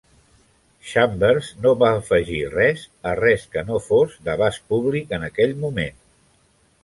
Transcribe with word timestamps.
Chambers 0.91 1.49
no 1.65 1.73
va 1.81 1.89
afegir 1.97 2.39
res 2.53 2.85
a 3.11 3.13
res 3.21 3.45
que 3.57 3.65
no 3.69 3.81
fos 3.89 4.17
d'abast 4.29 4.67
públic 4.73 5.17
en 5.19 5.27
aquell 5.29 5.55
moment. 5.67 6.01